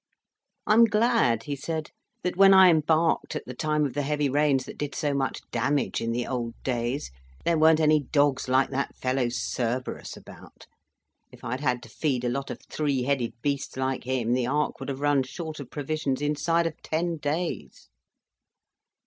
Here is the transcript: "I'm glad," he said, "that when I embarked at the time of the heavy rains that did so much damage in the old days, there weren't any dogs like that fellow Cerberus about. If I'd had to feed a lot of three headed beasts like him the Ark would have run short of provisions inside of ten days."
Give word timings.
"I'm 0.65 0.85
glad," 0.85 1.43
he 1.43 1.55
said, 1.55 1.91
"that 2.23 2.35
when 2.35 2.55
I 2.55 2.71
embarked 2.71 3.35
at 3.35 3.45
the 3.45 3.53
time 3.53 3.85
of 3.85 3.93
the 3.93 4.01
heavy 4.01 4.31
rains 4.31 4.65
that 4.65 4.75
did 4.79 4.95
so 4.95 5.13
much 5.13 5.41
damage 5.51 6.01
in 6.01 6.11
the 6.11 6.25
old 6.25 6.55
days, 6.63 7.11
there 7.45 7.55
weren't 7.59 7.79
any 7.79 7.99
dogs 7.99 8.47
like 8.49 8.71
that 8.71 8.95
fellow 8.97 9.29
Cerberus 9.29 10.17
about. 10.17 10.65
If 11.31 11.43
I'd 11.43 11.59
had 11.61 11.83
to 11.83 11.89
feed 11.89 12.23
a 12.23 12.29
lot 12.29 12.49
of 12.49 12.61
three 12.67 13.03
headed 13.03 13.35
beasts 13.43 13.77
like 13.77 14.05
him 14.05 14.33
the 14.33 14.47
Ark 14.47 14.79
would 14.79 14.89
have 14.89 15.01
run 15.01 15.21
short 15.21 15.59
of 15.59 15.69
provisions 15.69 16.19
inside 16.19 16.65
of 16.65 16.81
ten 16.81 17.17
days." 17.17 17.89